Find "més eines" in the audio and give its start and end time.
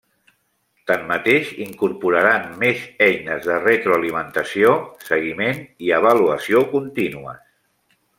2.63-3.45